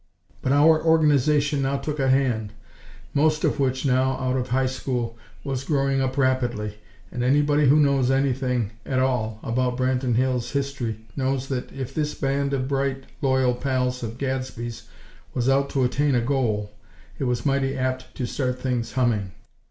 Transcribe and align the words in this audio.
But 0.41 0.51
our 0.51 0.83
Organization 0.83 1.61
now 1.61 1.77
took 1.77 1.99
a 1.99 2.09
hand, 2.09 2.53
most 3.13 3.43
of 3.43 3.59
which, 3.59 3.85
now 3.85 4.13
out 4.13 4.35
of 4.35 4.47
High 4.49 4.65
School, 4.65 5.15
was 5.43 5.63
growing 5.63 6.01
up 6.01 6.17
rapidly; 6.17 6.79
and 7.11 7.23
anybody 7.23 7.67
who 7.69 7.75
knows 7.75 8.09
anything 8.09 8.71
at 8.83 8.97
all 8.97 9.39
about 9.43 9.77
Branton 9.77 10.15
Hills' 10.15 10.53
history, 10.53 11.01
knows 11.15 11.49
that, 11.49 11.71
if 11.71 11.93
this 11.93 12.15
band 12.15 12.51
of 12.53 12.67
bright, 12.67 13.03
loyal 13.21 13.53
pals 13.53 14.01
of 14.01 14.17
Gadsby's 14.17 14.87
was 15.35 15.47
out 15.47 15.69
to 15.69 15.83
attain 15.83 16.15
a 16.15 16.21
goal, 16.21 16.71
it 17.19 17.25
was 17.25 17.45
mighty 17.45 17.77
apt 17.77 18.15
to 18.15 18.25
start 18.25 18.59
things 18.59 18.93
humming. 18.93 19.33